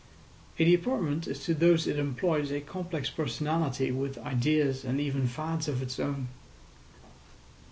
[0.57, 5.67] A department is to those it employs a complex personality with ideas and even fads
[5.67, 6.27] of its own.